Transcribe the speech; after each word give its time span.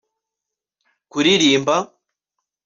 kuririmba 1.11 1.77